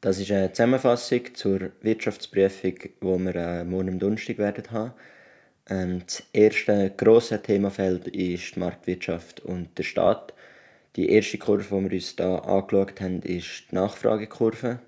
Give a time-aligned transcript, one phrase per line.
[0.00, 4.92] Das ist eine Zusammenfassung zur Wirtschaftsprüfung, die wir äh, morgen am Donnerstag werden haben.
[5.68, 10.34] Ähm, das erste grosse Themafeld ist die Marktwirtschaft und der Staat.
[10.94, 14.78] Die erste Kurve, die wir uns hier angeschaut haben, ist die Nachfragekurve.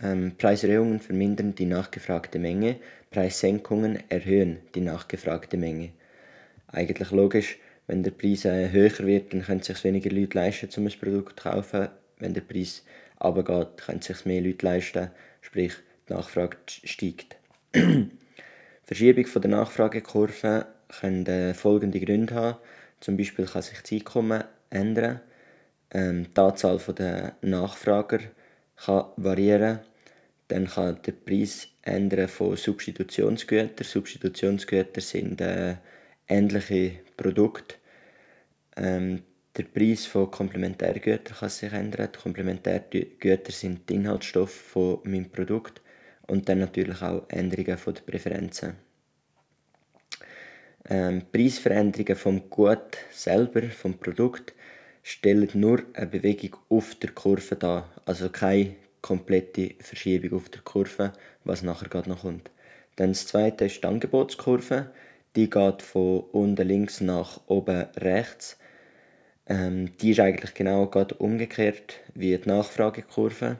[0.00, 2.76] Ähm, Preiserhöhungen vermindern die nachgefragte Menge,
[3.10, 5.90] Preissenkungen erhöhen die nachgefragte Menge.
[6.68, 7.58] Eigentlich logisch,
[7.88, 11.40] wenn der Preis äh, höher wird, dann können sich weniger Leute leisten, um ein Produkt
[11.40, 11.88] zu kaufen.
[12.20, 12.84] Wenn der Preis
[13.22, 15.10] runtergeht, können sich mehr Leute leisten,
[15.40, 15.74] sprich
[16.08, 17.36] die Nachfrage steigt.
[18.84, 20.66] Verschiebung von der Nachfragekurve
[21.00, 22.58] können äh, folgende Gründe haben.
[23.00, 25.20] Zum Beispiel kann sich das Einkommen ändern,
[25.90, 28.20] ähm, die Anzahl der Nachfrager
[28.76, 29.80] kann variieren,
[30.48, 33.84] dann kann der Preis ändern von Substitutionsgütern.
[33.84, 35.76] Substitutionsgüter sind äh,
[36.26, 37.76] ähnliche Produkte.
[38.76, 39.22] Ähm,
[39.58, 42.10] der Preis von Komplementärgütern kann sich ändern.
[42.12, 45.82] Komplementärgüter sind die Inhaltsstoffe von meinem Produkt
[46.28, 48.76] und dann natürlich auch Änderungen von den Präferenzen.
[50.88, 54.54] Ähm, Preisveränderungen vom Gut selber, vom Produkt,
[55.02, 61.12] stellen nur eine Bewegung auf der Kurve dar, also keine komplette Verschiebung auf der Kurve,
[61.44, 62.50] was nachher gerade noch kommt.
[62.96, 64.90] Dann das zweite ist die Angebotskurve.
[65.36, 68.57] Die geht von unten links nach oben rechts
[69.48, 73.56] ähm, die ist eigentlich genau gerade umgekehrt wie die Nachfragekurve.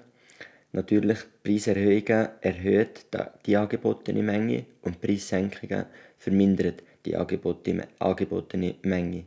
[0.72, 3.06] Natürlich, Preiserhöhungen erhöht
[3.47, 5.86] die angebotene Menge und Preissenkungen
[6.19, 6.75] vermindern
[7.06, 9.25] die angebotene Menge.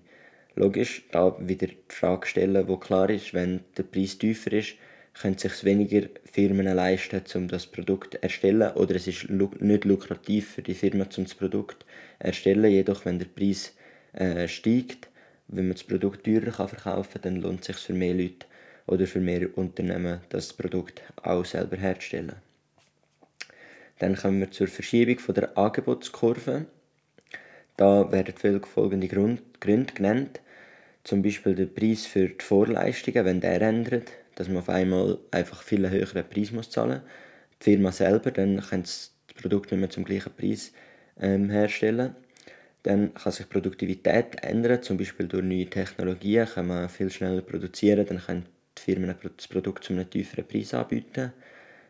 [0.55, 4.75] Logisch, da wieder die Frage stellen, wo klar ist, wenn der Preis tiefer ist,
[5.19, 10.51] können sich weniger Firmen leisten, um das Produkt zu erstellen, oder es ist nicht lukrativ
[10.51, 11.83] für die Firma, um das Produkt
[12.19, 12.71] zu erstellen.
[12.71, 13.75] Jedoch, wenn der Preis
[14.13, 15.09] äh, steigt,
[15.51, 18.45] wenn man das Produkt teurer kann verkaufen kann, dann lohnt es sich für mehr Leute
[18.87, 22.35] oder für mehr Unternehmen, das Produkt auch selber herzustellen.
[23.99, 26.65] Dann kommen wir zur Verschiebung der Angebotskurve.
[27.77, 30.41] Da werden folgende Gründe genannt.
[31.03, 35.61] Zum Beispiel der Preis für die Vorleistungen, wenn der ändert, dass man auf einmal einfach
[35.61, 37.11] viel höheren Preis muss zahlen muss.
[37.59, 40.71] Die Firma selber, dann kann das Produkt nicht mehr zum gleichen Preis
[41.19, 42.15] ähm, herstellen.
[42.83, 48.05] Dann kann sich Produktivität ändern, zum Beispiel durch neue Technologien kann man viel schneller produzieren,
[48.05, 48.45] dann können
[48.77, 51.31] die Firmen das Produkt zu einem tieferen Preis anbieten.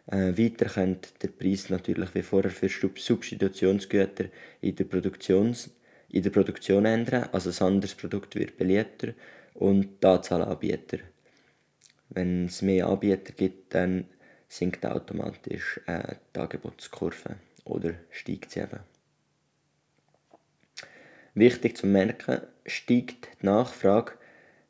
[0.08, 4.26] Äh, weiter könnte der Preis natürlich wie vorher für Substitutionsgüter
[4.60, 5.70] in der, Produktions
[6.10, 9.14] in der Produktion ändern, also ein anderes Produkt wird beliebter
[9.54, 10.98] und die Anzahl Anbieter.
[12.10, 14.06] Wenn es mehr Anbieter gibt, dann
[14.50, 18.91] sinkt automatisch äh, die Angebotskurve oder steigt sie eben.
[21.34, 24.14] Wichtig zu merken, steigt die Nachfrage,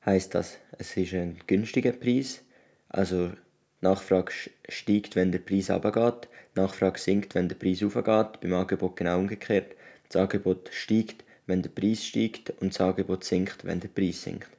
[0.06, 2.44] heißt das, es ist ein günstiger Preis.
[2.88, 3.36] Also die
[3.82, 4.32] Nachfrage
[4.70, 8.42] steigt, wenn der Preis runtergeht, die Nachfrage sinkt, wenn der Preis aufgeht.
[8.42, 9.76] Beim Angebot genau umgekehrt.
[10.08, 14.50] Das Angebot steigt, wenn der Preis steigt und das Angebot sinkt, wenn der Preis sinkt.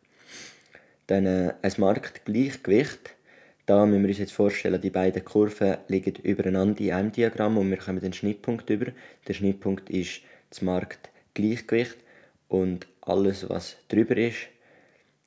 [1.06, 3.14] Dann äh, ein Marktgleichgewicht.
[3.64, 7.70] Da müssen wir uns jetzt vorstellen, die beiden Kurven liegen übereinander in einem Diagramm und
[7.70, 8.90] wir kommen den Schnittpunkt über.
[9.28, 11.98] Der Schnittpunkt ist das Markt Gleichgewicht
[12.48, 14.48] und alles, was drüber ist,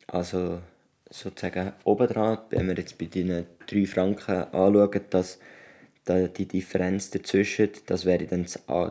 [0.08, 0.62] also
[1.10, 5.40] sozusagen obendran, wenn wir jetzt bei den 3 Franken anschauen, dass
[6.08, 8.46] die Differenz dazwischen, das wäre dann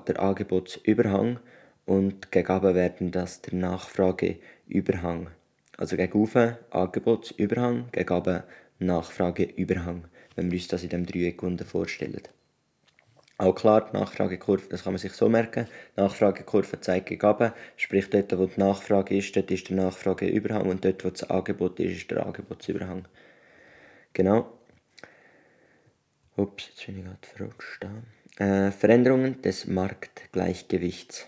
[0.06, 1.38] der Angebotsüberhang
[1.86, 5.31] und gegenüber werden das der Nachfrageüberhang.
[5.76, 8.44] Also gegenüber Angebotsüberhang, gegenüber
[8.81, 10.04] Nachfrageüberhang,
[10.34, 12.22] wenn wir uns das in dem Dreieck vorstellen.
[13.36, 18.08] Auch klar, die Nachfragekurve, das kann man sich so merken, die Nachfragekurve zeigt gegen sprich
[18.08, 21.96] dort, wo die Nachfrage ist, dort ist der Nachfrageüberhang und dort, wo das Angebot ist,
[21.96, 23.08] ist der Angebotsüberhang.
[24.12, 24.56] Genau.
[26.36, 27.86] Ups, jetzt bin ich gerade verrutscht.
[28.38, 31.26] Äh, Veränderungen des Marktgleichgewichts.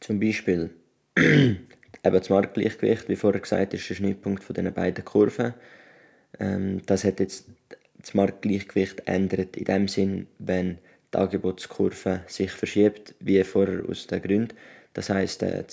[0.00, 0.74] Zum Beispiel
[1.18, 1.68] eben
[2.02, 5.54] das Marktgleichgewicht, wie vorher gesagt, ist der Schnittpunkt von diesen beiden Kurven.
[6.38, 7.46] Ähm, das hat jetzt
[8.04, 9.56] das Marktgleichgewicht ändert.
[9.56, 10.78] In dem Sinn, wenn
[11.12, 14.56] die Angebotskurve sich verschiebt, wie vorher aus den Gründen.
[14.92, 15.64] Das heißt, äh,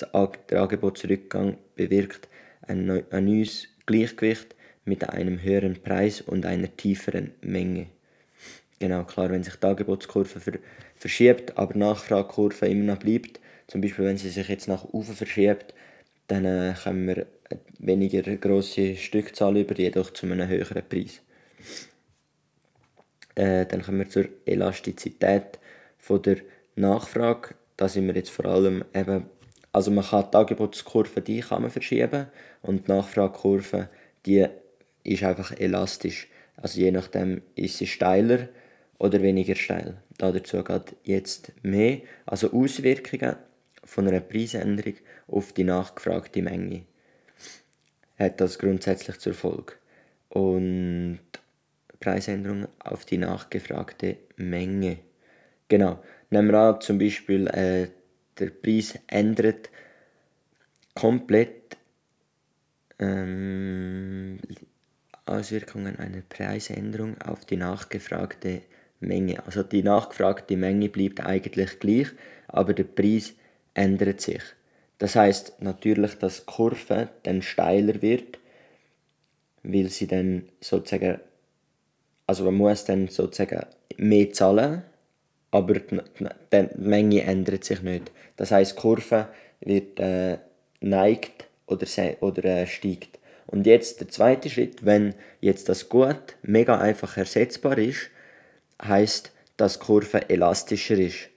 [0.49, 2.27] der Angebotsrückgang bewirkt
[2.67, 4.55] ein neues Gleichgewicht
[4.85, 7.87] mit einem höheren Preis und einer tieferen Menge.
[8.79, 10.59] Genau, klar, wenn sich die Angebotskurve
[10.95, 15.13] verschiebt, aber die Nachfragekurve immer noch bleibt, zum Beispiel wenn sie sich jetzt nach oben
[15.13, 15.73] verschiebt,
[16.27, 21.21] dann äh, können wir eine weniger grosse Stückzahl über, jedoch zu einem höheren Preis.
[23.41, 25.57] Äh, dann kommen wir zur Elastizität
[25.97, 26.37] von der
[26.75, 27.55] Nachfrage.
[27.75, 29.25] Da sind wir jetzt vor allem eben,
[29.71, 32.27] also man kann die Angebotskurve, die kann man verschieben
[32.61, 33.89] und die Nachfragekurve,
[34.27, 34.45] die
[35.03, 36.27] ist einfach elastisch.
[36.55, 38.47] Also je nachdem ist sie steiler
[38.99, 39.97] oder weniger steil.
[40.19, 42.01] Dazu geht jetzt mehr.
[42.27, 43.37] Also Auswirkungen
[43.83, 44.93] von einer Preisänderung
[45.27, 46.83] auf die nachgefragte Menge
[48.19, 49.73] hat das grundsätzlich zur Folge.
[50.29, 51.21] Und
[52.01, 54.97] Preisänderung auf die nachgefragte Menge.
[55.69, 56.03] Genau.
[56.29, 57.87] Nehmen wir an, zum Beispiel, äh,
[58.37, 59.69] der Preis ändert
[60.93, 61.77] komplett
[62.99, 64.39] ähm,
[65.25, 68.63] Auswirkungen einer Preisänderung auf die nachgefragte
[68.99, 69.45] Menge.
[69.45, 72.07] Also die nachgefragte Menge bleibt eigentlich gleich,
[72.47, 73.33] aber der Preis
[73.73, 74.43] ändert sich.
[74.97, 78.37] Das heißt natürlich, dass die Kurve dann steiler wird,
[79.63, 81.19] weil sie dann sozusagen,
[82.31, 83.65] also man muss dann sozusagen
[83.97, 84.83] mehr zahlen,
[85.51, 88.09] aber die Menge ändert sich nicht.
[88.37, 89.27] Das heißt, die Kurve
[89.59, 90.37] wird äh,
[90.79, 91.85] neigt oder,
[92.21, 93.19] oder äh, steigt.
[93.47, 98.09] Und jetzt der zweite Schritt, wenn jetzt das Gut mega einfach ersetzbar ist,
[98.81, 101.27] heißt, dass die Kurve elastischer ist.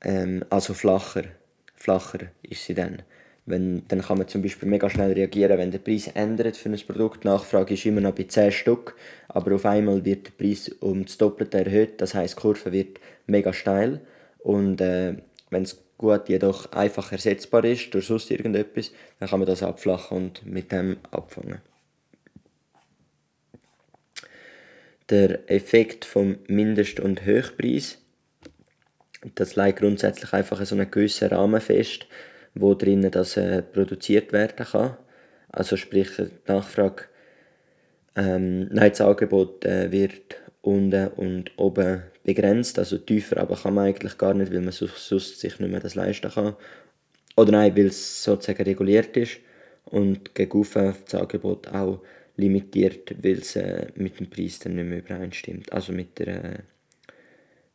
[0.00, 1.26] Ähm, also flacher.
[1.76, 3.02] Flacher ist sie dann.
[3.50, 6.78] Wenn, dann kann man zum Beispiel mega schnell reagieren, wenn der Preis ändert für ein
[6.86, 7.24] Produkt.
[7.24, 8.96] Die Nachfrage ist immer noch bei 10 Stück,
[9.28, 12.00] aber auf einmal wird der Preis um das Doppelte erhöht.
[12.00, 14.00] Das heißt, die Kurve wird mega steil.
[14.38, 15.16] Und äh,
[15.50, 20.16] wenn es gut jedoch einfach ersetzbar ist durch sonst irgendetwas, dann kann man das abflachen
[20.16, 21.60] und mit dem abfangen.
[25.10, 27.98] Der Effekt vom Mindest- und Höchpreis,
[29.34, 32.06] das legt grundsätzlich einfach so einen gewissen Rahmen fest,
[32.54, 34.96] wo drinnen das äh, produziert werden kann.
[35.48, 37.04] Also sprich, die Nachfrage,
[38.16, 43.86] ähm, nein, das Angebot äh, wird unten und oben begrenzt, also tiefer aber kann man
[43.86, 46.54] eigentlich gar nicht, weil man sonst sich nicht mehr das leisten kann.
[47.36, 49.38] Oder nein, weil es sozusagen reguliert ist
[49.86, 52.02] und gegen das Angebot auch
[52.36, 55.72] limitiert, weil es äh, mit dem Preis dann nicht mehr übereinstimmt.
[55.72, 56.58] Also mit der, äh,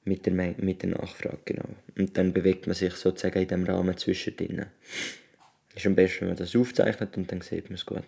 [0.05, 1.65] mit der, mit der Nachfrage, genau.
[1.97, 4.67] Und dann bewegt man sich sozusagen in dem Rahmen zwischendrin.
[5.75, 8.05] Ist am besten, wenn man das aufzeichnet und dann sieht man es gut.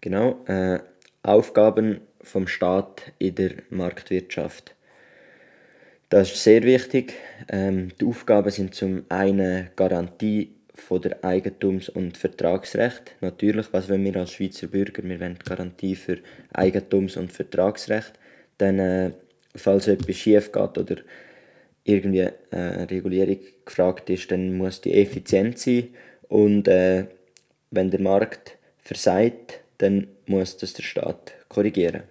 [0.00, 0.78] Genau, äh,
[1.22, 4.74] Aufgaben vom Staat in der Marktwirtschaft.
[6.08, 7.14] Das ist sehr wichtig.
[7.48, 13.16] Ähm, die Aufgaben sind zum einen Garantie von der Eigentums- und Vertragsrecht.
[13.20, 15.02] Natürlich, was wollen wir als Schweizer Bürger?
[15.02, 16.18] Wir wollen Garantie für
[16.54, 18.12] Eigentums- und Vertragsrecht.
[18.56, 19.10] Dann, äh,
[19.54, 20.96] falls etwas schief geht oder
[21.84, 22.56] irgendwie äh,
[22.90, 25.88] Regulierung gefragt ist, dann muss die effizient sein.
[26.28, 27.06] Und äh,
[27.70, 32.02] wenn der Markt versagt, dann muss das der Staat korrigieren.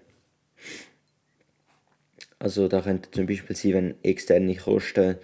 [2.39, 5.15] Also da könnte zum Beispiel sein, wenn externe Kosten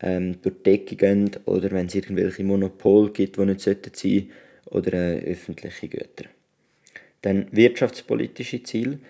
[0.00, 4.30] ähm, durch die Decke gehen oder wenn es irgendwelche Monopole gibt, die nicht sein sollten
[4.66, 6.28] oder äh, öffentliche Güter.
[7.22, 9.00] Dann wirtschaftspolitische Ziele.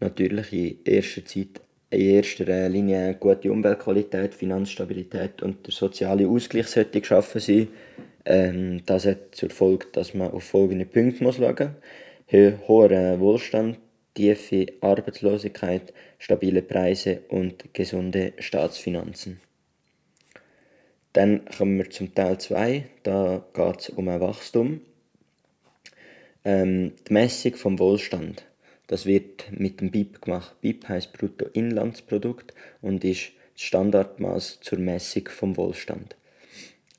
[0.00, 1.60] Natürlich in erster Zeit
[1.92, 7.68] in erster Linie gute Umweltqualität, Finanzstabilität und der soziale Ausgleich sollte geschaffen sein.
[8.24, 11.74] Ähm, das hat zur Folge, dass man auf folgende Punkte muss schauen
[12.30, 12.68] muss.
[12.68, 13.78] Hoher Wohlstand,
[14.14, 19.40] tiefe Arbeitslosigkeit, stabile Preise und gesunde Staatsfinanzen.
[21.12, 24.80] Dann kommen wir zum Teil 2, da geht es um ein Wachstum.
[26.44, 28.44] Ähm, die Messung vom Wohlstand.
[28.86, 30.54] Das wird mit dem BIP gemacht.
[30.60, 36.16] BIP heißt Bruttoinlandsprodukt und ist das Standardmaß zur Messung vom Wohlstand.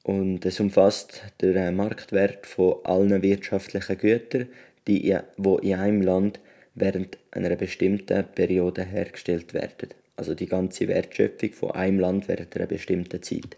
[0.04, 4.48] Und es umfasst den äh, Marktwert von allen wirtschaftlichen Gütern,
[4.88, 6.40] die in einem Land
[6.76, 9.90] während einer bestimmten Periode hergestellt werden.
[10.16, 13.58] Also die ganze Wertschöpfung von einem Land während einer bestimmten Zeit.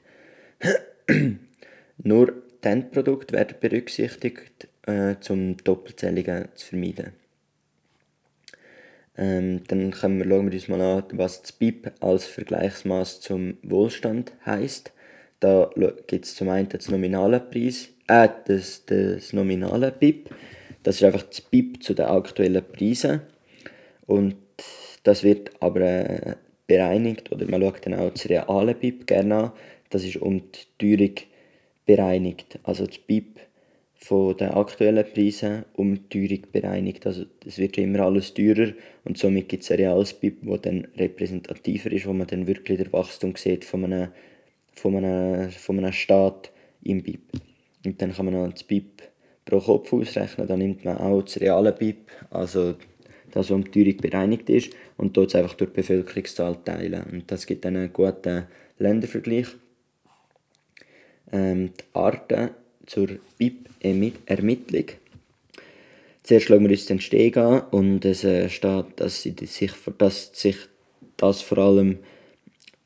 [1.98, 2.34] Nur
[2.66, 7.14] Endprodukte werden berücksichtigt, äh, um Doppelzählungen zu vermeiden.
[9.18, 13.58] Ähm, dann können wir, schauen wir uns mal an, was das BIP als Vergleichsmaß zum
[13.64, 14.92] Wohlstand heißt.
[15.40, 15.70] Da
[16.08, 20.30] gibt es zum einen das nominale Preis, äh, das, das nominale BIP.
[20.84, 23.22] Das ist einfach das BIP zu den aktuellen Preisen.
[24.06, 24.36] Und
[25.04, 26.36] das wird aber äh,
[26.68, 29.52] bereinigt, oder man schaut dann auch das reale BIP gerne an.
[29.90, 31.16] Das ist um die Teuerung
[31.86, 32.60] bereinigt.
[32.64, 33.40] Also das BIP
[34.06, 37.08] von den aktuellen Preisen um die Teuerung bereinigt.
[37.08, 40.88] Also es wird immer alles teurer und somit gibt es ein reales BIP, das dann
[40.96, 44.10] repräsentativer ist, wo man dann wirklich den Wachstum sieht von einem,
[44.76, 46.52] von einem, von einem Staat
[46.84, 47.22] im BIP.
[47.84, 49.02] Und dann kann man noch das BIP
[49.44, 52.74] pro Kopf ausrechnen, dann nimmt man auch das reale BIP, also
[53.32, 57.04] das, was um die Teuerung bereinigt ist, und dort einfach durch die Bevölkerungszahl teilen.
[57.12, 58.46] Und das gibt dann einen guten
[58.78, 59.48] Ländervergleich.
[61.32, 62.52] Ähm, die Arten
[62.86, 64.86] zur BIP-Ermittlung.
[66.24, 70.58] Zuerst schauen wir uns den Steg an und es äh, steht, dass sich, dass sich
[71.18, 72.00] das vor allem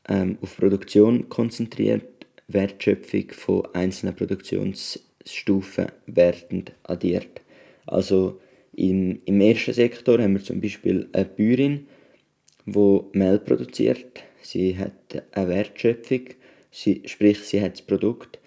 [0.08, 2.04] ähm, auf Produktion konzentriert,
[2.48, 7.42] Wertschöpfung von einzelnen Produktionsstufen werden addiert.
[7.86, 8.40] Also
[8.76, 11.88] im, im ersten Sektor haben wir zum Beispiel eine Bäuerin,
[12.66, 14.24] die Mehl produziert.
[14.42, 16.22] Sie hat eine Wertschöpfung,
[16.72, 18.39] sie, sprich sie hat das Produkt.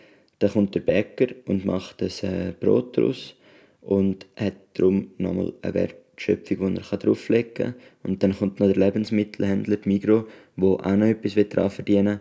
[0.42, 3.36] Dann kommt der Bäcker und macht ein äh, Brot daraus
[3.80, 7.74] und hat darum nochmal eine Wertschöpfung, die er drauflegen kann.
[8.02, 12.20] Und dann kommt noch der Lebensmittelhändler, die Migro, der auch noch etwas daran verdienen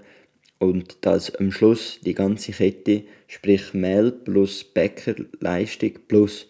[0.59, 6.47] Und dass am Schluss die ganze Kette, sprich Mehl plus Bäckerleistung plus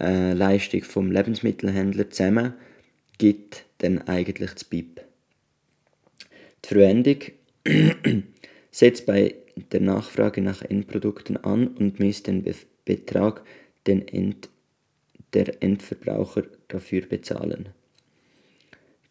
[0.00, 2.52] äh, Leistung vom Lebensmittelhändler zusammen,
[3.16, 5.00] gibt dann eigentlich das BIP.
[6.62, 7.16] Die Verwendung
[8.70, 12.44] setzt bei der Nachfrage nach Endprodukten an und misst den
[12.84, 13.42] Betrag,
[13.86, 14.48] den End
[15.32, 17.70] der Endverbraucher dafür bezahlen.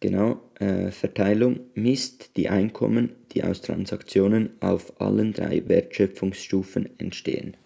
[0.00, 7.56] Genau, äh, Verteilung misst die Einkommen, die aus Transaktionen auf allen drei Wertschöpfungsstufen entstehen.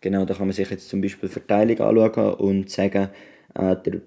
[0.00, 3.08] Genau, da kann man sich jetzt zum Beispiel Verteilung anschauen und sagen,
[3.54, 4.00] äh, der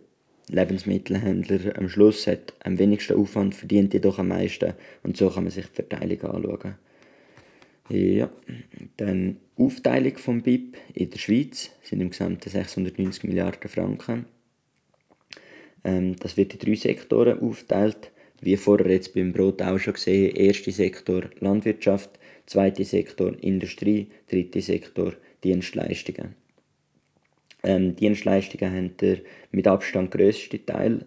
[0.49, 4.73] Lebensmittelhändler am Schluss hat am wenigsten Aufwand, verdient jedoch am meisten.
[5.03, 6.75] Und so kann man sich die Verteilung anschauen.
[7.89, 8.31] Ja,
[8.97, 14.25] dann Aufteilung vom BIP in der Schweiz sind im Gesamten 690 Milliarden Franken.
[15.83, 18.11] Ähm, das wird in drei Sektoren aufgeteilt.
[18.41, 24.61] Wie vorher jetzt beim Brot auch schon gesehen, erster Sektor Landwirtschaft, zweiter Sektor Industrie, dritter
[24.61, 25.13] Sektor
[25.43, 26.35] Dienstleistungen.
[27.63, 29.19] Ähm, Dienstleistungen haben der
[29.51, 31.05] mit Abstand grösste Teil,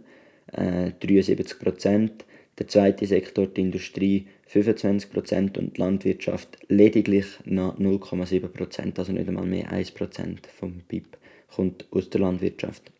[0.53, 2.25] äh, 73 Prozent.
[2.59, 9.13] Der zweite Sektor, die Industrie, 25 Prozent und die Landwirtschaft lediglich noch 0,7 Prozent, also
[9.13, 11.19] nicht einmal mehr 1 Prozent vom BIP
[11.55, 12.93] kommt aus der Landwirtschaft.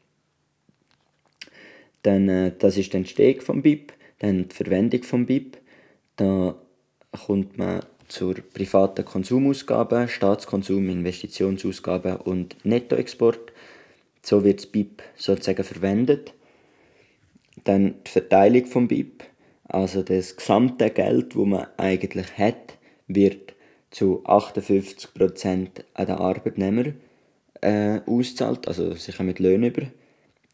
[2.03, 5.59] Dann, äh, das ist der Entstehung vom BIP, dann die Verwendung vom BIP.
[6.17, 6.57] Da
[7.27, 13.53] kommt man zur privaten Konsumausgaben, Staatskonsum, Investitionsausgaben und Nettoexport.
[14.23, 16.33] So wird das BIP sozusagen verwendet.
[17.65, 19.25] Dann die Verteilung vom BIP,
[19.69, 23.55] also das gesamte Geld, wo man eigentlich hat, wird
[23.91, 26.93] zu 58% an den Arbeitnehmer
[27.61, 29.87] äh, auszahlt, also sie kommen mit Löhnen über.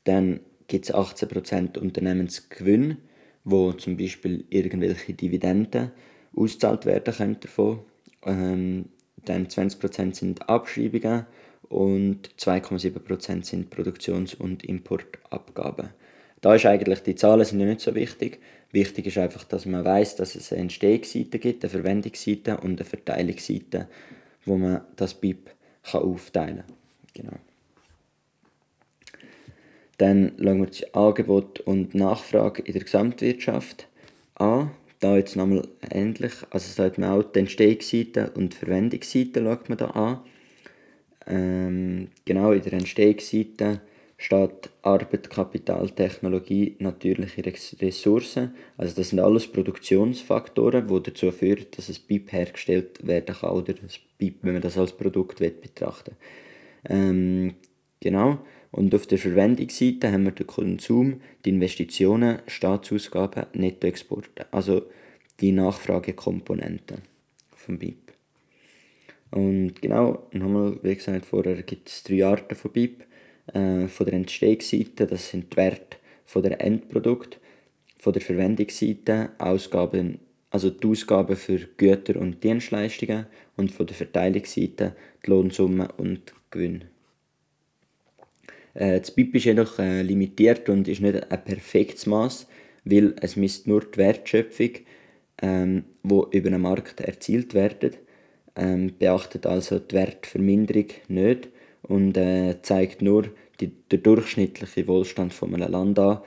[0.05, 2.99] Dann gibt es 18% Unternehmensgewinn,
[3.45, 5.93] wo zum Beispiel irgendwelche Dividenden
[6.35, 7.81] ausgezahlt werden können davon.
[8.25, 8.87] Ähm,
[9.25, 11.27] dann 20% sind Abschreibungen
[11.69, 15.91] und 2,7% sind Produktions- und Importabgaben.
[16.45, 18.39] Da ist eigentlich, die Zahlen sind ja nicht so wichtig.
[18.71, 22.85] Wichtig ist einfach, dass man weiß, dass es eine Entstehungsseite gibt, eine Verwendungsseite und eine
[22.85, 23.89] Verteilungsseite,
[24.45, 25.49] wo man das BIP
[25.91, 26.77] kann aufteilen kann.
[27.15, 27.37] Genau.
[29.97, 33.89] Dann schauen wir das Angebot und Nachfrage in der Gesamtwirtschaft
[34.35, 34.71] an
[35.01, 39.79] da jetzt nochmal ähnlich, also sagt man auch die Entstehungsseite und die Verwendungsseite schaut man
[39.79, 40.21] da an.
[41.27, 43.81] Ähm, genau, in der Entstehungsseite
[44.25, 48.55] steht Arbeit, Kapital, Technologie, natürliche Ressourcen.
[48.79, 53.75] Also das sind alles Produktionsfaktoren, die dazu führen, dass ein BIP hergestellt werden kann oder
[53.75, 56.17] das BIP, wenn man das als Produkt betrachten
[56.89, 57.55] ähm,
[58.01, 58.39] Genau.
[58.71, 64.47] Und auf der Verwendungsseite haben wir den Konsum, die Investitionen, Staatsausgaben, Nettoexporte.
[64.51, 64.87] Also
[65.41, 67.03] die Nachfragekomponenten
[67.55, 68.13] vom BIP.
[69.31, 73.05] Und genau, nochmal, wie gesagt, vorher gibt es drei Arten von BIP.
[73.53, 77.39] Äh, von der Entstehungsseite, das sind die Werte von der Endprodukt.
[77.99, 80.19] Von der Verwendungsseite Ausgaben,
[80.51, 83.27] also die Ausgaben für Güter und Dienstleistungen.
[83.57, 86.85] Und von der Verteilungsseite die Lohnsumme und Gewinn.
[88.75, 92.47] Äh, das BIP ist jedoch äh, limitiert und ist nicht ein perfektes Maß,
[92.85, 94.71] weil es misst nur die Wertschöpfung,
[95.43, 97.93] ähm, wo über den Markt erzielt werden,
[98.57, 101.49] ähm, beachtet also die Wertverminderung nicht
[101.89, 103.29] und äh, zeigt nur
[103.61, 106.21] die, den durchschnittlichen Wohlstand von einem Land an,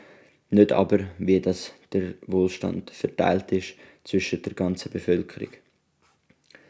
[0.49, 5.49] nicht aber, wie das der Wohlstand verteilt ist zwischen der ganzen Bevölkerung.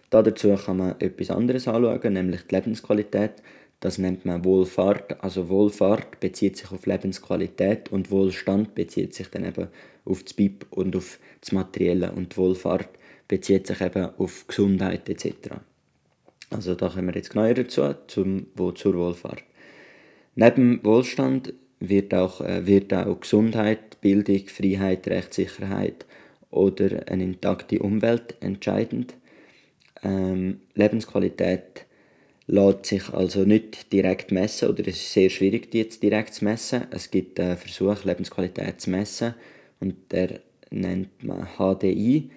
[0.10, 3.34] Dazu kann man etwas anderes anschauen, nämlich die Lebensqualität.
[3.80, 5.22] Das nennt man Wohlfahrt.
[5.24, 9.68] Also Wohlfahrt bezieht sich auf Lebensqualität und Wohlstand bezieht sich dann eben
[10.06, 12.12] auf das BIP und auf das Materielle.
[12.14, 12.90] Und Wohlfahrt
[13.28, 15.58] bezieht sich eben auf Gesundheit etc.
[16.50, 19.44] Also da kommen wir jetzt genauer dazu, zum, wo zur Wohlfahrt.
[20.36, 26.06] Neben Wohlstand wird auch, äh, wird auch Gesundheit, Bildung, Freiheit, Rechtssicherheit
[26.50, 29.16] oder eine intakte Umwelt entscheidend.
[30.04, 31.86] Ähm, Lebensqualität
[32.48, 36.46] lässt sich also nicht direkt messen oder es ist sehr schwierig, die jetzt direkt zu
[36.46, 36.84] messen.
[36.92, 39.34] Es gibt einen Versuch, Lebensqualität zu messen
[39.80, 40.40] und der
[40.70, 42.30] nennt man HDI.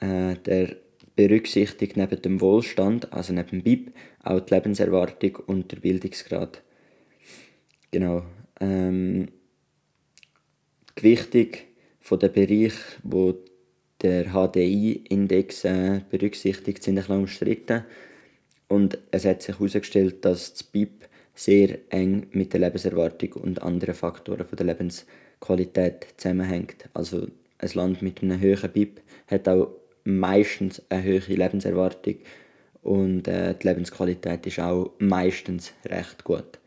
[0.00, 0.76] Äh, der
[1.16, 3.92] berücksichtigt neben dem Wohlstand, also neben dem BIP,
[4.22, 6.62] auch die Lebenserwartung und der Bildungsgrad.
[7.90, 8.24] Genau.
[8.60, 9.28] Ähm,
[10.94, 11.48] Gewichtung
[12.00, 13.34] von der Bereich, wo
[14.02, 17.84] der HDI-Index äh, berücksichtigt, sind ein bisschen umstritten.
[18.68, 23.94] Und es hat sich herausgestellt, dass das BIP sehr eng mit der Lebenserwartung und anderen
[23.94, 26.88] Faktoren von der Lebensqualität zusammenhängt.
[26.94, 27.28] Also
[27.58, 29.68] ein Land mit einem höheren BIP hat auch
[30.04, 32.16] meistens eine höhere Lebenserwartung
[32.82, 36.58] und äh, die Lebensqualität ist auch meistens recht gut.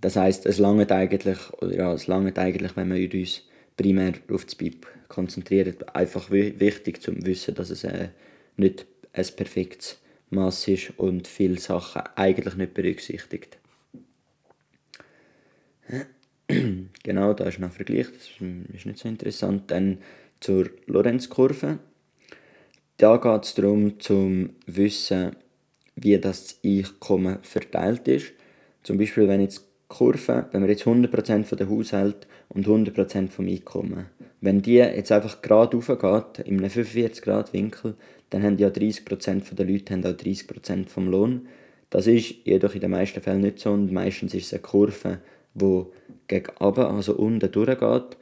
[0.00, 3.42] Das heißt, es langt eigentlich, oder ja, es eigentlich, wenn wir uns
[3.76, 5.76] primär auf das BIP konzentrieren.
[5.92, 8.08] Einfach wichtig zu wissen, dass es äh,
[8.56, 9.98] nicht ein perfektes
[10.30, 13.58] Maß ist und viele Sachen eigentlich nicht berücksichtigt.
[17.02, 18.28] genau, da ist noch ein Vergleich, das
[18.74, 19.70] ist nicht so interessant.
[19.70, 19.98] Dann
[20.40, 21.78] zur Lorenzkurve.
[22.98, 25.36] Da geht es darum, zu wissen,
[25.96, 28.32] wie das Einkommen verteilt ist.
[28.82, 33.46] Zum Beispiel, wenn jetzt Kurve, wenn wir jetzt 100% von der Haushalt und 100% vom
[33.46, 34.06] Einkommen,
[34.40, 37.94] wenn die jetzt einfach gerade raufgeht, in einem 45-Grad-Winkel,
[38.30, 41.48] dann haben ja 30% der Leute haben auch 30% vom Lohn.
[41.90, 45.18] Das ist jedoch in den meisten Fällen nicht so und meistens ist es eine Kurve,
[45.54, 45.84] die
[46.28, 48.16] gegen oben, also unten durchgeht.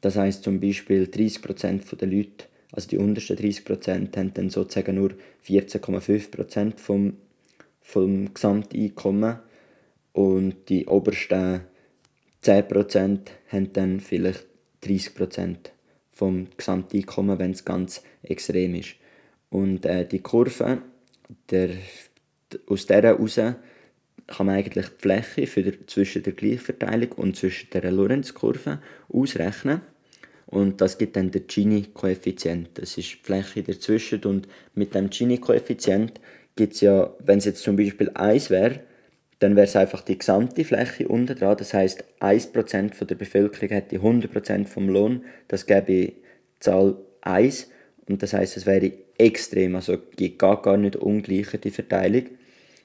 [0.00, 5.14] Das heißt zum Beispiel 30% der Leute, also die untersten 30% haben dann sozusagen nur
[5.46, 7.16] 14,5% vom,
[7.80, 9.38] vom Gesamteinkommen
[10.12, 11.60] und die obersten
[12.42, 14.46] 10% haben dann vielleicht
[14.82, 15.56] 30%
[16.12, 18.96] vom Gesamteinkommen, wenn es ganz extrem ist.
[19.50, 20.82] Und äh, die Kurve,
[21.50, 21.70] der,
[22.66, 27.90] aus dieser heraus kann man eigentlich die Fläche für zwischen der Gleichverteilung und zwischen der
[27.90, 29.82] Lorentz-Kurve ausrechnen.
[30.54, 32.68] Und das gibt dann den Gini-Koeffizient.
[32.74, 34.22] Das ist die Fläche dazwischen.
[34.22, 36.20] Und mit dem Gini-Koeffizient
[36.54, 38.78] gibt es ja, wenn es jetzt zum Beispiel 1 wäre,
[39.40, 41.56] dann wäre es einfach die gesamte Fläche unten dran.
[41.58, 45.24] Das heißt, 1% der Bevölkerung hätte 100% vom Lohn.
[45.48, 46.12] Das gäbe die
[46.60, 47.68] Zahl 1.
[48.08, 52.26] Und das heißt, es wäre extrem, also geht gar, gar nicht ungleicher die Verteilung.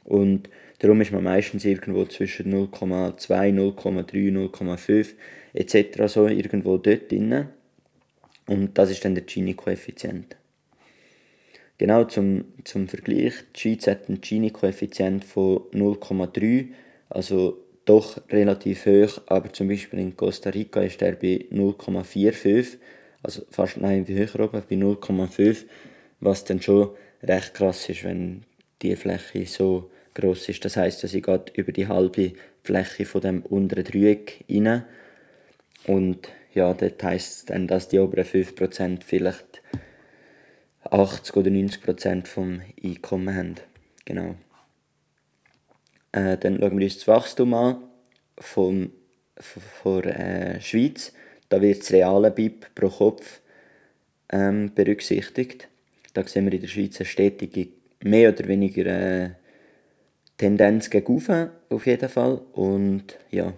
[0.05, 5.09] Und darum ist man meistens irgendwo zwischen 0,2, 0,3, 0,5
[5.53, 6.11] etc.
[6.11, 7.49] so irgendwo dort drin.
[8.49, 10.35] Und das ist dann der Gini-Koeffizient.
[11.77, 16.69] Genau zum, zum Vergleich, die Schweiz hat einen Gini-Koeffizient von 0,3,
[17.09, 22.79] also doch relativ hoch, aber zum Beispiel in Costa Rica ist der bei 0,45,
[23.21, 25.65] also fast nein, höher oben, bei 0,5,
[26.19, 26.89] was dann schon
[27.21, 28.45] recht krass ist, wenn
[28.81, 30.65] die Fläche so groß ist.
[30.65, 32.33] Das heißt, sie geht über die halbe
[32.63, 34.85] Fläche von dem unteren Dreieck rein
[35.85, 39.61] und ja, das heisst dann, dass die oberen 5% vielleicht
[40.83, 43.55] 80 oder 90 Prozent vom Einkommen haben.
[44.05, 44.35] Genau.
[46.11, 47.83] Äh, dann schauen wir uns das Wachstum an
[48.37, 48.91] von
[49.85, 51.13] der äh, Schweiz.
[51.49, 53.41] Da wird das reale BIP pro Kopf
[54.31, 55.67] ähm, berücksichtigt.
[56.13, 57.67] Da sehen wir in der Schweiz eine stetige,
[58.03, 59.29] mehr oder weniger äh,
[60.37, 61.21] Tendenz gegen
[61.69, 62.41] auf jeden Fall.
[62.53, 63.53] Und ja,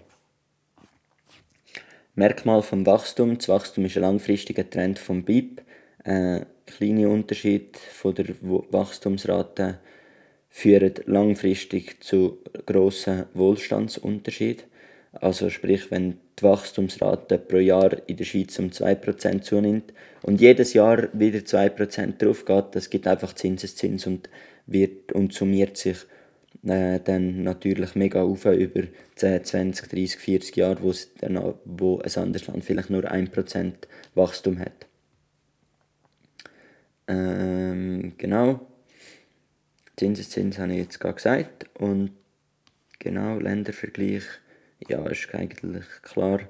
[2.22, 3.40] Merkmal vom Wachstum.
[3.40, 5.64] Das Wachstum ist ein langfristiger Trend vom BIP.
[6.04, 9.80] Äh, kleine Unterschiede von der Wachstumsrate
[10.48, 14.66] führen langfristig zu grossen Wohlstandsunterschieden.
[15.14, 20.74] Also sprich, wenn die Wachstumsrate pro Jahr in der Schweiz um 2% zunimmt und jedes
[20.74, 24.30] Jahr wieder 2% drauf geht, das gibt einfach Zinseszins und,
[24.68, 25.98] wird, und summiert sich
[26.63, 28.84] äh, dann natürlich mega auf über
[29.15, 33.74] 10, 20, 30, 40 Jahre, wo, dann, wo ein anderes Land vielleicht nur 1%
[34.15, 34.88] Wachstum hat.
[37.08, 38.67] Ähm, genau.
[39.97, 41.69] Zinseszins habe ich jetzt gerade gesagt.
[41.78, 42.12] Und
[43.00, 44.24] genau, Ländervergleich,
[44.88, 46.41] ja, ist eigentlich klar.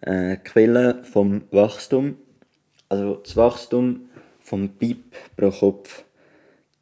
[0.00, 2.16] Äh, Quelle vom Wachstum,
[2.88, 4.08] also das Wachstum
[4.40, 6.04] vom BIP pro Kopf,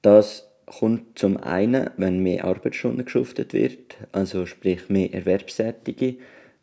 [0.03, 6.15] das kommt zum einen, wenn mehr Arbeitsstunden geschuftet wird, also sprich mehr Erwerbstätige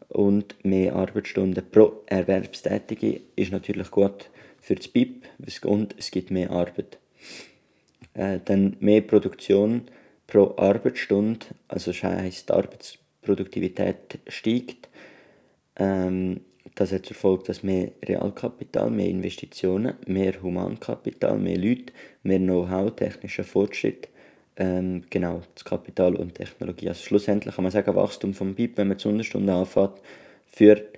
[0.08, 4.30] und mehr Arbeitsstunden pro Erwerbstätige ist natürlich gut
[4.62, 5.26] für das BIP
[5.66, 6.98] und es gibt mehr Arbeit.
[8.14, 9.90] Äh, dann mehr Produktion
[10.26, 14.88] pro Arbeitsstunde, also das heisst, die Arbeitsproduktivität steigt.
[15.76, 16.40] Ähm,
[16.78, 21.92] das hat zur Folge, dass mehr Realkapital, mehr Investitionen, mehr Humankapital, mehr Leute,
[22.24, 24.08] mehr Know-how, technischer Fortschritt
[24.58, 26.90] ähm, genau, das Kapital und Technologie.
[26.90, 30.02] Also schlussendlich kann man sagen, Wachstum vom BIP, wenn man die Unterstunde anfängt,
[30.48, 30.98] führt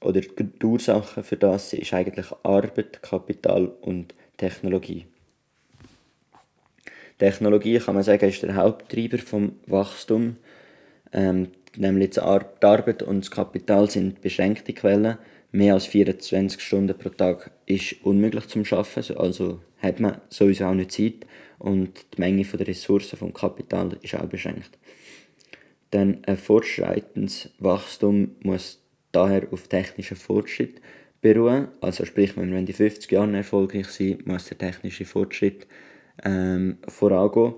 [0.00, 5.06] oder die Ursache für das ist eigentlich Arbeit, Kapital und Technologie.
[7.18, 10.36] Technologie kann man sagen, ist der Haupttreiber vom Wachstum.
[11.12, 15.18] Ähm, nämlich die Arbeit und das Kapital sind beschränkte Quellen.
[15.52, 20.74] Mehr als 24 Stunden pro Tag ist unmöglich zum Schaffen, also hat man sowieso auch
[20.74, 21.26] nicht Zeit
[21.58, 24.78] und die Menge der Ressourcen vom Kapital ist auch beschränkt.
[25.92, 28.80] Denn ein fortschreitendes Wachstum muss
[29.12, 30.80] daher auf technischen Fortschritt
[31.20, 31.68] beruhen.
[31.80, 35.66] Also sprich, wenn wir in die 50 Jahren erfolgreich sind, muss der technische Fortschritt
[36.24, 37.54] ähm, vorangehen.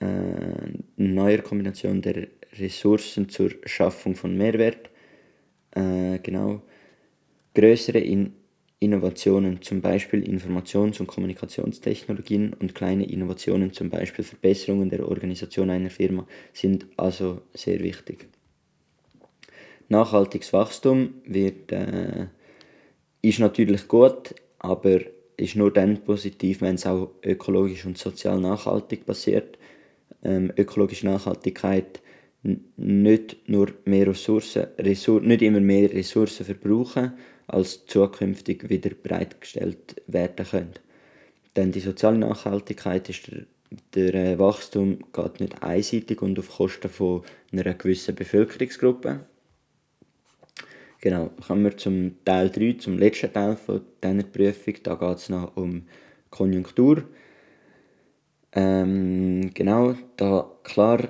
[0.00, 4.90] Äh, eine neue Kombination der Ressourcen zur Schaffung von Mehrwert.
[5.72, 6.62] Äh, genau.
[7.54, 8.34] Größere in
[8.82, 15.90] Innovationen, zum Beispiel Informations- und Kommunikationstechnologien und kleine Innovationen, zum Beispiel Verbesserungen der Organisation einer
[15.90, 18.28] Firma, sind also sehr wichtig.
[19.88, 22.26] Nachhaltiges Wachstum wird, äh,
[23.20, 25.00] ist natürlich gut, aber
[25.36, 29.58] ist nur dann positiv, wenn es auch ökologisch und sozial nachhaltig passiert.
[30.24, 32.00] Ähm, ökologische Nachhaltigkeit
[32.42, 37.12] nicht nur mehr Ressourcen, Ressour nicht immer mehr Ressourcen verbrauchen,
[37.46, 40.74] als zukünftig wieder bereitgestellt werden können.
[41.56, 43.42] Denn die soziale Nachhaltigkeit ist der,
[43.94, 49.20] der äh, Wachstum geht nicht einseitig und auf Kosten von einer gewissen Bevölkerungsgruppe.
[51.00, 54.74] Genau, kommen wir zum Teil 3, zum letzten Teil von dieser Prüfung.
[54.82, 55.86] Da geht es noch um
[56.30, 57.04] Konjunktur.
[58.52, 61.08] Ähm, genau, da klar,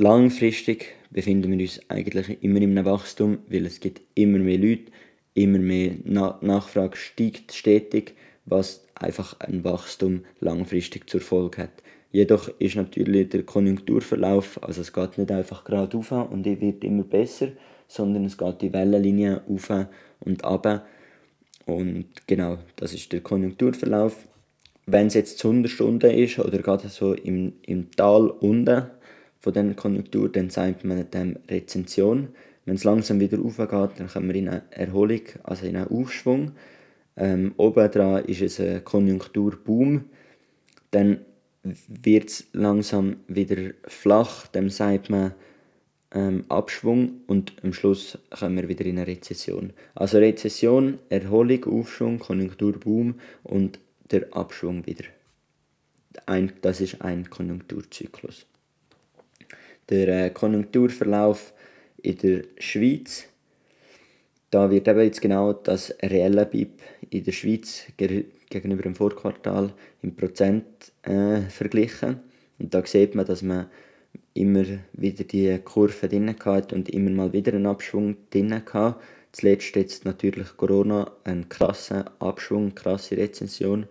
[0.00, 4.90] langfristig befinden wir uns eigentlich immer in einem Wachstum, weil es gibt immer mehr Leute,
[5.34, 8.14] immer mehr Na Nachfrage steigt stetig,
[8.46, 11.82] was einfach ein Wachstum langfristig zur Folge hat.
[12.12, 17.04] Jedoch ist natürlich der Konjunkturverlauf, also es geht nicht einfach gerade auf und wird immer
[17.04, 17.48] besser,
[17.86, 19.70] sondern es geht die Wellenlinie auf
[20.20, 20.86] und ab.
[21.66, 24.26] Und genau, das ist der Konjunkturverlauf.
[24.86, 28.86] Wenn es jetzt zu 100 Stunden ist oder gerade so im, im Tal unten
[29.40, 32.28] von der Konjunktur, dann sagt man dem Rezension.
[32.66, 36.52] Wenn es langsam wieder aufgeht, dann kommen wir in eine Erholung, also in einen Aufschwung.
[37.16, 40.04] Ähm, oben dran ist es ein Konjunkturboom.
[40.90, 41.20] Dann
[41.62, 45.34] wird es langsam wieder flach, dann sagt man
[46.12, 49.72] ähm, Abschwung und am Schluss kommen wir wieder in eine Rezession.
[49.94, 53.78] Also Rezession, Erholung, Aufschwung, Konjunkturboom und
[54.10, 55.04] der Abschwung wieder.
[56.26, 58.46] Ein, das ist ein Konjunkturzyklus.
[59.90, 61.52] Der äh, Konjunkturverlauf
[62.02, 63.24] in der Schweiz.
[64.50, 69.72] Da wird eben jetzt genau das reelle BIP in der Schweiz gegenüber dem Vorquartal
[70.02, 70.64] im Prozent
[71.02, 72.20] äh, verglichen.
[72.58, 73.66] Und da sieht man, dass man
[74.34, 78.96] immer wieder die Kurve drin hat und immer mal wieder einen Abschwung drin hat.
[79.32, 83.86] Zuletzt jetzt natürlich Corona, ein krasser Abschwung, krasse Rezension,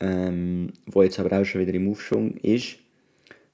[0.00, 2.78] ähm, wo jetzt aber auch schon wieder im Aufschwung ist.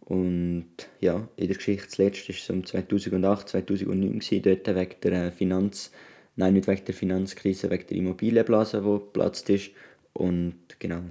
[0.04, 0.66] Und
[1.00, 5.92] ja, in der Geschichte zuletzt war es um 2008, 2009 gewesen, dort wegen der Finanz,
[6.36, 9.70] nein, nicht wegen der Finanzkrise, wegen der Immobilienblase, die geplatzt ist.
[10.12, 11.02] Und genau.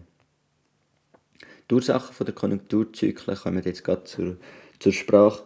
[1.70, 4.38] Die Ursachen der Konjunkturzyklen kommen jetzt gerade zur,
[4.80, 5.44] zur Sprache.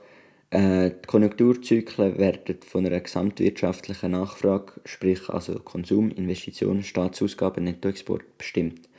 [0.49, 8.89] Äh, die Konjunkturzyklen werden von einer gesamtwirtschaftlichen Nachfrage, sprich also Konsum, Investitionen, Staatsausgaben, Nettoexport bestimmt.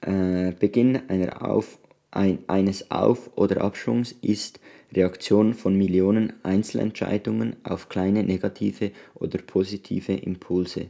[0.00, 1.78] Äh, Beginn einer Auf-
[2.12, 4.60] ein, eines Auf- oder Abschwungs ist
[4.94, 10.88] Reaktion von Millionen Einzelentscheidungen auf kleine negative oder positive Impulse.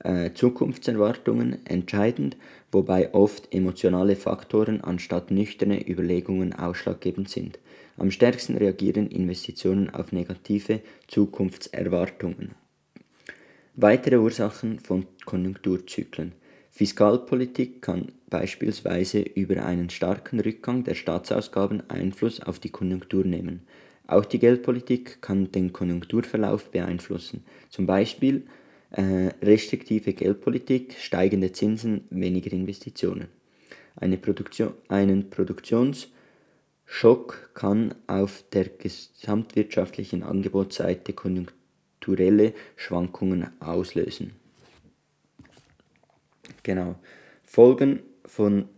[0.00, 2.36] Äh, Zukunftserwartungen entscheidend,
[2.72, 7.58] wobei oft emotionale Faktoren anstatt nüchterne Überlegungen ausschlaggebend sind.
[7.96, 12.56] Am stärksten reagieren Investitionen auf negative Zukunftserwartungen.
[13.76, 16.32] Weitere Ursachen von Konjunkturzyklen
[16.80, 23.60] Fiskalpolitik kann beispielsweise über einen starken Rückgang der Staatsausgaben Einfluss auf die Konjunktur nehmen.
[24.06, 28.46] Auch die Geldpolitik kann den Konjunkturverlauf beeinflussen, zum Beispiel
[28.92, 33.28] äh, restriktive Geldpolitik, steigende Zinsen, weniger Investitionen.
[33.96, 44.39] Eine Produktion, einen Produktionsschock kann auf der gesamtwirtschaftlichen Angebotsseite konjunkturelle Schwankungen auslösen.
[46.62, 46.94] Genau.
[47.42, 48.68] Folgen von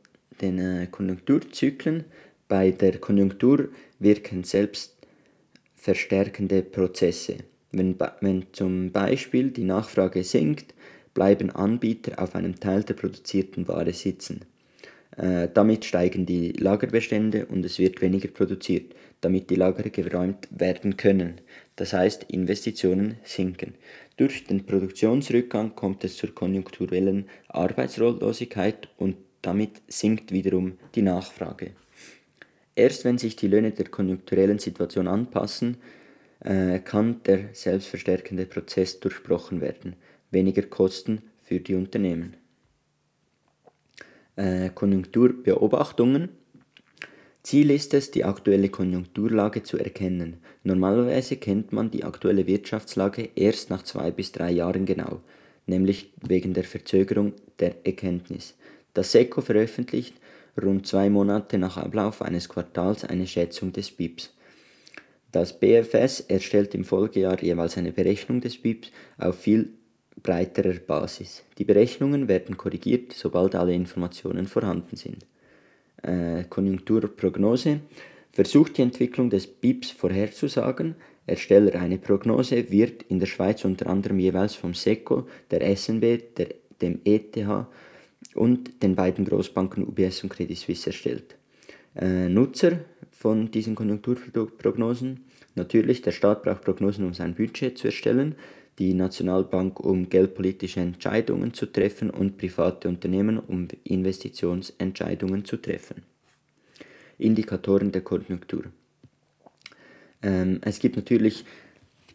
[0.40, 2.04] den äh, Konjunkturzyklen.
[2.48, 7.36] Bei der Konjunktur wirken selbstverstärkende Prozesse.
[7.70, 10.72] Wenn, wenn zum Beispiel die Nachfrage sinkt,
[11.14, 14.40] bleiben Anbieter auf einem Teil der produzierten Ware sitzen.
[15.16, 20.96] Äh, damit steigen die Lagerbestände und es wird weniger produziert, damit die Lager geräumt werden
[20.96, 21.40] können.
[21.76, 23.74] Das heißt, Investitionen sinken.
[24.16, 31.72] Durch den Produktionsrückgang kommt es zur konjunkturellen Arbeitslosigkeit und damit sinkt wiederum die Nachfrage.
[32.74, 35.78] Erst wenn sich die Löhne der konjunkturellen Situation anpassen,
[36.40, 39.96] äh, kann der selbstverstärkende Prozess durchbrochen werden.
[40.30, 42.36] Weniger Kosten für die Unternehmen.
[44.36, 46.30] Äh, Konjunkturbeobachtungen.
[47.42, 50.36] Ziel ist es, die aktuelle Konjunkturlage zu erkennen.
[50.62, 55.20] Normalerweise kennt man die aktuelle Wirtschaftslage erst nach zwei bis drei Jahren genau,
[55.66, 58.54] nämlich wegen der Verzögerung der Erkenntnis.
[58.94, 60.14] Das SECO veröffentlicht
[60.62, 64.32] rund zwei Monate nach Ablauf eines Quartals eine Schätzung des BIPs.
[65.32, 69.72] Das BFS erstellt im Folgejahr jeweils eine Berechnung des BIPs auf viel
[70.22, 71.42] breiterer Basis.
[71.58, 75.24] Die Berechnungen werden korrigiert, sobald alle Informationen vorhanden sind.
[76.02, 77.80] Äh, Konjunkturprognose
[78.32, 80.96] versucht die Entwicklung des BIPs vorherzusagen.
[81.26, 86.48] Ersteller einer Prognose wird in der Schweiz unter anderem jeweils vom SECO, der SNB, der,
[86.80, 87.38] dem ETH
[88.34, 91.36] und den beiden Großbanken UBS und Credit Suisse erstellt.
[91.94, 98.34] Äh, Nutzer von diesen Konjunkturprognosen, natürlich der Staat braucht Prognosen, um sein Budget zu erstellen
[98.78, 106.02] die Nationalbank, um geldpolitische Entscheidungen zu treffen und private Unternehmen, um Investitionsentscheidungen zu treffen.
[107.18, 108.64] Indikatoren der Konjunktur.
[110.22, 111.44] Ähm, es gibt natürlich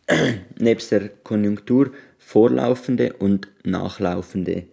[0.60, 4.63] nebst der Konjunktur vorlaufende und nachlaufende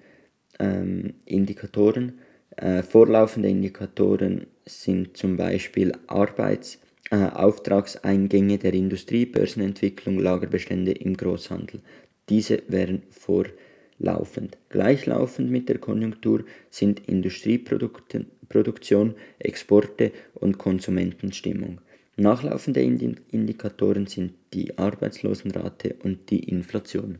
[0.58, 2.20] ähm, Indikatoren.
[2.56, 6.78] Äh, vorlaufende Indikatoren sind zum Beispiel Arbeits-
[7.14, 11.80] Auftragseingänge der Industrie, Börsenentwicklung, Lagerbestände im Großhandel.
[12.28, 14.58] Diese wären vorlaufend.
[14.68, 21.80] Gleichlaufend mit der Konjunktur sind Industrieproduktion, Exporte und Konsumentenstimmung.
[22.16, 27.18] Nachlaufende Indikatoren sind die Arbeitslosenrate und die Inflation.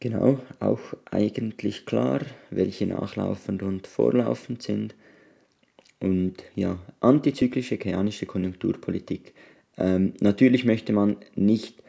[0.00, 0.80] Genau, auch
[1.10, 4.94] eigentlich klar, welche nachlaufend und vorlaufend sind.
[6.04, 9.32] Und ja, antizyklische keanische Konjunkturpolitik.
[9.78, 11.82] Ähm, natürlich möchte man nicht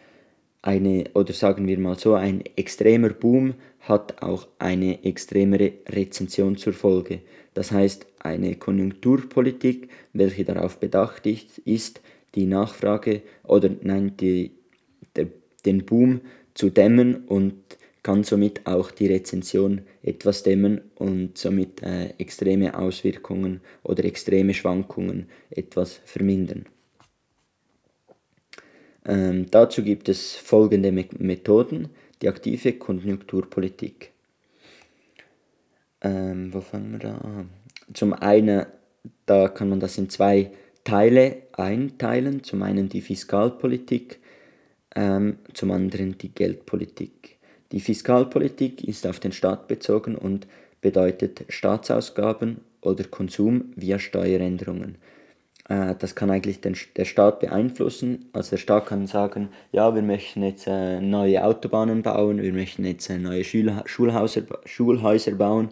[0.62, 6.71] eine, oder sagen wir mal so, ein extremer Boom hat auch eine extremere Rezension zur
[6.71, 7.19] Folge.
[7.54, 11.28] Das heißt, eine Konjunkturpolitik, welche darauf bedacht
[11.65, 11.99] ist,
[12.36, 14.51] die Nachfrage oder nein, die,
[15.17, 15.28] der,
[15.65, 16.21] den Boom
[16.54, 17.56] zu dämmen und
[18.06, 25.28] kann somit auch die Rezension etwas dämmen und somit äh, extreme Auswirkungen oder extreme Schwankungen
[25.50, 26.65] etwas vermindern.
[29.08, 31.89] Ähm, dazu gibt es folgende Me Methoden.
[32.22, 34.12] Die aktive Konjunkturpolitik.
[36.02, 37.50] Ähm, wo fangen wir da an?
[37.91, 38.68] Zum einen,
[39.26, 40.52] da kann man das in zwei
[40.84, 42.44] Teile einteilen.
[42.44, 44.20] Zum einen die Fiskalpolitik,
[44.96, 47.35] ähm, zum anderen die Geldpolitik.
[47.76, 50.48] Die Fiskalpolitik ist auf den Staat bezogen und
[50.80, 54.96] bedeutet Staatsausgaben oder Konsum via Steueränderungen.
[55.68, 58.30] Äh, das kann eigentlich den, der Staat beeinflussen.
[58.32, 62.86] Also der Staat kann sagen, ja, wir möchten jetzt äh, neue Autobahnen bauen, wir möchten
[62.86, 65.68] jetzt äh, neue Schulha Schulhauser, Schulhäuser bauen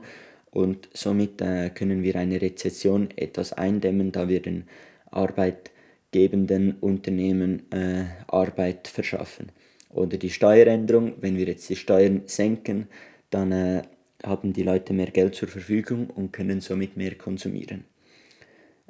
[0.51, 4.65] und somit äh, können wir eine Rezession etwas eindämmen, da wir den
[5.09, 9.53] arbeitgebenden Unternehmen äh, Arbeit verschaffen
[9.93, 12.87] oder die Steueränderung, wenn wir jetzt die Steuern senken,
[13.29, 13.81] dann äh,
[14.23, 17.85] haben die Leute mehr Geld zur Verfügung und können somit mehr konsumieren.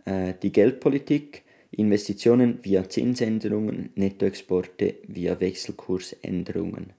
[0.05, 6.93] Äh, die Geldpolitik, Investitionen via Zinsänderungen, Nettoexporte via Wechselkursänderungen.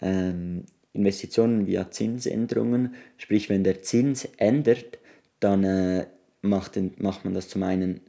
[0.00, 4.98] Ähm, Investitionen via Zinsänderungen, sprich wenn der Zins ändert,
[5.40, 6.06] dann äh,
[6.42, 8.00] macht, macht man das zum einen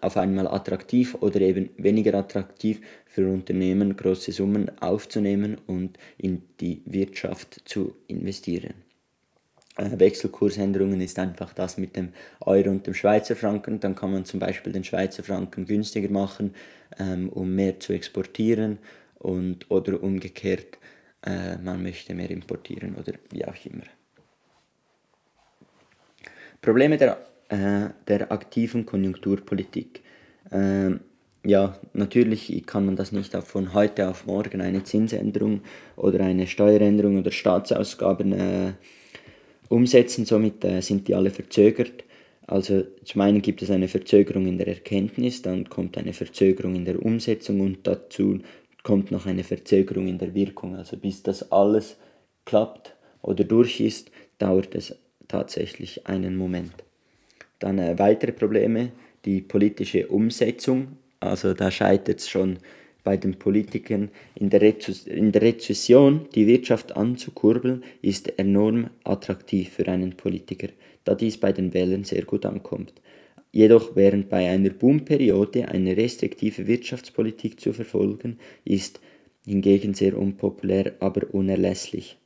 [0.00, 6.82] auf einmal attraktiv oder eben weniger attraktiv für Unternehmen, große Summen aufzunehmen und in die
[6.84, 8.74] Wirtschaft zu investieren.
[9.76, 12.10] Äh, Wechselkursänderungen ist einfach das mit dem
[12.40, 13.80] Euro und dem Schweizer Franken.
[13.80, 16.54] Dann kann man zum Beispiel den Schweizer Franken günstiger machen,
[16.98, 18.78] ähm, um mehr zu exportieren
[19.18, 20.78] und, oder umgekehrt,
[21.24, 23.84] äh, man möchte mehr importieren oder wie auch immer.
[26.60, 30.02] Probleme der äh, der aktiven Konjunkturpolitik.
[30.50, 31.00] Ähm,
[31.44, 35.62] ja, natürlich kann man das nicht von heute auf morgen eine Zinsänderung
[35.96, 38.72] oder eine Steueränderung oder Staatsausgaben äh,
[39.68, 42.04] umsetzen, somit äh, sind die alle verzögert.
[42.46, 46.86] Also zum einen gibt es eine Verzögerung in der Erkenntnis, dann kommt eine Verzögerung in
[46.86, 48.40] der Umsetzung und dazu
[48.82, 50.74] kommt noch eine Verzögerung in der Wirkung.
[50.74, 51.98] Also bis das alles
[52.46, 54.96] klappt oder durch ist, dauert es
[55.28, 56.87] tatsächlich einen Moment.
[57.58, 58.92] Dann äh, weitere Probleme,
[59.24, 60.88] die politische Umsetzung.
[61.20, 62.58] Also da scheitert es schon
[63.04, 64.10] bei den Politikern.
[64.34, 64.62] In der,
[65.06, 70.68] in der Rezession die Wirtschaft anzukurbeln, ist enorm attraktiv für einen Politiker,
[71.04, 72.92] da dies bei den Wählern sehr gut ankommt.
[73.50, 79.00] Jedoch während bei einer Boomperiode eine restriktive Wirtschaftspolitik zu verfolgen, ist
[79.46, 82.18] hingegen sehr unpopulär, aber unerlässlich.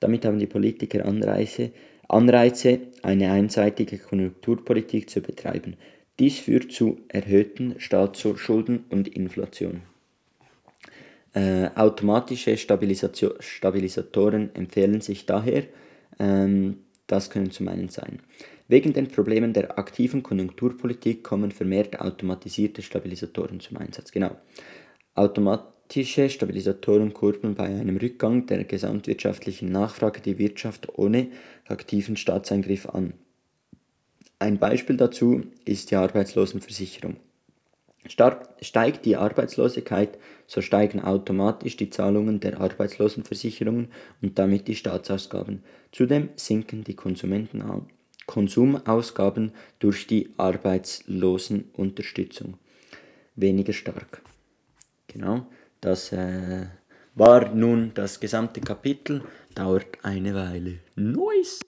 [0.00, 1.72] Damit haben die Politiker Anreize,
[2.12, 5.76] Anreize, eine einseitige Konjunkturpolitik zu betreiben.
[6.18, 9.82] Dies führt zu erhöhten Staatsschulden und Inflation.
[11.34, 15.64] Äh, automatische Stabilisatoren empfehlen sich daher.
[16.18, 18.20] Ähm, das können zum einen sein.
[18.68, 24.12] Wegen den Problemen der aktiven Konjunkturpolitik kommen vermehrt automatisierte Stabilisatoren zum Einsatz.
[24.12, 24.36] Genau.
[25.14, 31.28] Automatische Stabilisatoren kurbeln bei einem Rückgang der gesamtwirtschaftlichen Nachfrage die Wirtschaft ohne
[31.66, 33.12] aktiven Staatseingriff an.
[34.38, 37.16] Ein Beispiel dazu ist die Arbeitslosenversicherung.
[38.08, 40.18] Steigt die Arbeitslosigkeit,
[40.48, 43.88] so steigen automatisch die Zahlungen der Arbeitslosenversicherungen
[44.20, 45.62] und damit die Staatsausgaben.
[45.92, 46.96] Zudem sinken die
[48.26, 52.54] Konsumausgaben durch die Arbeitslosenunterstützung
[53.36, 54.22] weniger stark.
[55.06, 55.46] Genau,
[55.82, 56.66] das äh,
[57.14, 59.22] war nun das gesamte Kapitel,
[59.54, 60.78] dauert eine Weile.
[60.96, 61.60] Nice!